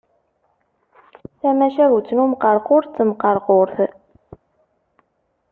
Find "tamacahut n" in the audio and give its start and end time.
1.39-2.17